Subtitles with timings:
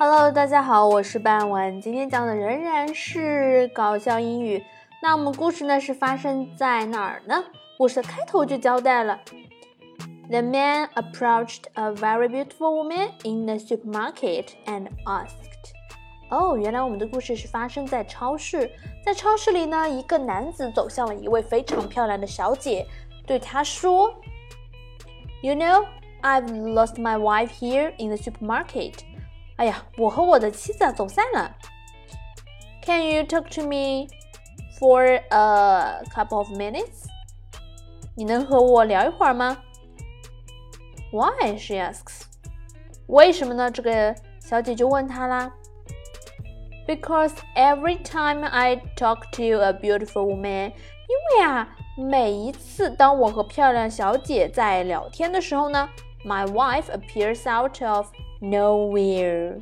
[0.00, 1.80] Hello，大家好，我是半文。
[1.80, 4.62] 今天讲的仍然是搞笑英语。
[5.02, 7.42] 那我们故事呢是发生在哪儿呢？
[7.76, 9.18] 故事的开头就交代了。
[10.30, 15.72] The man approached a very beautiful woman in the supermarket and asked.
[16.30, 18.70] 哦，原来我们的故事是发生在超市。
[19.04, 22.86] 在超市里呢，一个男子走向了一位非常漂亮的小姐，
[23.26, 24.14] 对她说
[25.42, 25.86] ：“You know,
[26.22, 28.94] I've lost my wife here in the supermarket.”
[29.57, 31.55] 哎呀，我和我的妻子啊走散了。
[32.81, 34.07] Can you talk to me
[34.79, 37.05] for a couple of minutes？
[38.15, 39.57] 你能和我聊一会儿吗？
[41.11, 41.57] Why?
[41.57, 42.23] She asks.
[43.07, 43.69] 为什么呢？
[43.69, 45.51] 这个小姐就问他啦。
[46.85, 55.87] Because every time I talk to a beautiful woman，因为啊，每一次当我和漂亮小姐在聊天的时候呢，
[56.25, 58.07] my wife appears out of
[58.41, 59.61] Nowhere，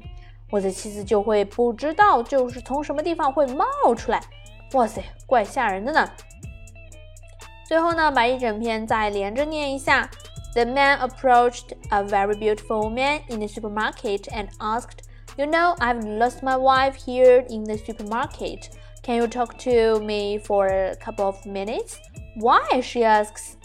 [0.50, 4.22] 我的妻子就会不知道，就是从什么地方会冒出来。
[4.74, 6.10] 哇塞，怪吓人的呢。
[7.68, 10.10] 最后呢，把一整篇再连着念一下。
[10.54, 15.06] The man approached a very beautiful woman in the supermarket and asked,
[15.38, 18.70] "You know, I've lost my wife here in the supermarket.
[19.04, 21.98] Can you talk to me for a couple of minutes?"
[22.36, 22.82] Why?
[22.82, 23.56] She asks.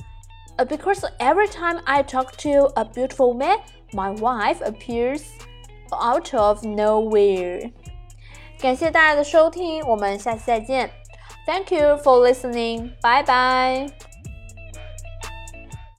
[0.61, 3.59] Because every time I talk to a beautiful woman,
[3.93, 5.23] My wife appears
[5.93, 7.71] out of nowhere。
[8.59, 10.91] 感谢大家的收听，我们下期再见。
[11.47, 12.91] Thank you for listening.
[13.01, 14.10] Bye bye.